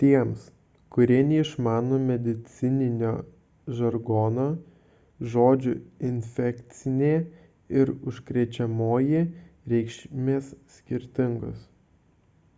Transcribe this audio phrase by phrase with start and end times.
[0.00, 0.38] tiems
[0.94, 3.10] kurie neišmano medicininio
[3.80, 4.46] žargono
[5.34, 5.74] žodžių
[6.10, 7.10] infekcinė
[7.80, 9.22] ir užkrečiamoji
[9.74, 11.60] reikšmės skirtingos